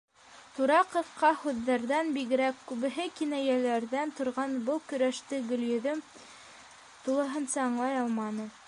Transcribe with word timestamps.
Тура 0.59 0.77
ҡырҡа 0.93 1.29
һүҙҙәрҙән 1.41 2.09
бигерәк, 2.15 2.63
күбеһе 2.71 3.05
кинәйәләрҙән 3.19 4.15
торған 4.21 4.57
был 4.71 4.83
көрәште 4.93 5.43
Гөлйөҙөм 5.53 6.03
тулыһынса 7.05 7.65
аңлай 7.69 8.05
алманы. 8.05 8.51